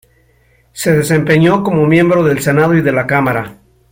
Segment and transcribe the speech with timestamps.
[0.73, 3.57] Se desempeñó como miembro del Senado y de la Cámara.